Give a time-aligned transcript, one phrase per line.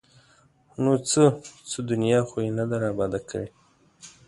[0.41, 1.23] ـ نو څه؟
[1.69, 3.47] څه دنیا خو یې نه ده اباد کړې!